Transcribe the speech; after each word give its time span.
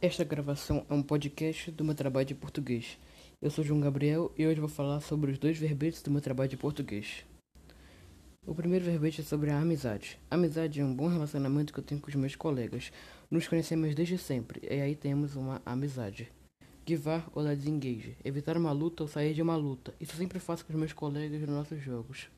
Esta 0.00 0.22
gravação 0.22 0.86
é 0.88 0.94
um 0.94 1.02
podcast 1.02 1.72
do 1.72 1.82
meu 1.82 1.92
trabalho 1.92 2.24
de 2.24 2.32
português. 2.32 2.96
Eu 3.42 3.50
sou 3.50 3.64
João 3.64 3.80
Gabriel 3.80 4.30
e 4.38 4.46
hoje 4.46 4.60
vou 4.60 4.68
falar 4.68 5.00
sobre 5.00 5.32
os 5.32 5.38
dois 5.38 5.58
verbetes 5.58 6.00
do 6.02 6.08
meu 6.08 6.20
trabalho 6.20 6.48
de 6.48 6.56
português. 6.56 7.26
O 8.46 8.54
primeiro 8.54 8.84
verbete 8.84 9.22
é 9.22 9.24
sobre 9.24 9.50
a 9.50 9.58
amizade. 9.58 10.16
A 10.30 10.36
amizade 10.36 10.80
é 10.80 10.84
um 10.84 10.94
bom 10.94 11.08
relacionamento 11.08 11.72
que 11.72 11.80
eu 11.80 11.82
tenho 11.82 12.00
com 12.00 12.06
os 12.06 12.14
meus 12.14 12.36
colegas. 12.36 12.92
Nos 13.28 13.48
conhecemos 13.48 13.92
desde 13.92 14.16
sempre, 14.18 14.60
e 14.70 14.80
aí 14.80 14.94
temos 14.94 15.34
uma 15.34 15.60
amizade. 15.66 16.30
Givar 16.86 17.28
ou 17.34 17.42
desengage. 17.42 18.16
Evitar 18.24 18.56
uma 18.56 18.70
luta 18.70 19.02
ou 19.02 19.08
sair 19.08 19.34
de 19.34 19.42
uma 19.42 19.56
luta. 19.56 19.92
Isso 20.00 20.14
sempre 20.14 20.38
faço 20.38 20.64
com 20.64 20.72
os 20.72 20.78
meus 20.78 20.92
colegas 20.92 21.40
nos 21.40 21.50
nossos 21.50 21.82
jogos. 21.82 22.30